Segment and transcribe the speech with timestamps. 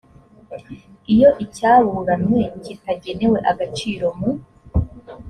[1.13, 4.29] iyo icyaburanwe kitagenewe agaciro mu